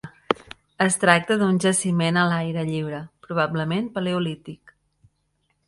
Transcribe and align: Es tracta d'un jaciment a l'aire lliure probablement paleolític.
Es 0.85 0.95
tracta 1.03 1.37
d'un 1.41 1.59
jaciment 1.65 2.17
a 2.23 2.25
l'aire 2.31 2.65
lliure 2.71 3.03
probablement 3.29 3.93
paleolític. 3.99 4.77